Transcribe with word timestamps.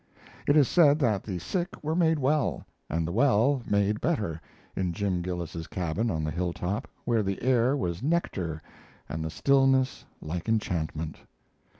It 0.47 0.57
is 0.57 0.67
said 0.67 0.97
that 0.97 1.21
the 1.21 1.37
sick 1.37 1.83
were 1.83 1.95
made 1.95 2.17
well, 2.17 2.65
and 2.89 3.07
the 3.07 3.11
well 3.11 3.61
made 3.67 4.01
better, 4.01 4.41
in 4.75 4.93
Jim 4.93 5.21
Gillis's 5.21 5.67
cabin 5.67 6.09
on 6.09 6.23
the 6.23 6.31
hilltop, 6.31 6.87
where 7.05 7.21
the 7.21 7.39
air 7.43 7.77
was 7.77 8.01
nectar 8.01 8.63
and 9.07 9.23
the 9.23 9.29
stillness 9.29 10.03
like 10.19 10.49
enchantment. 10.49 11.19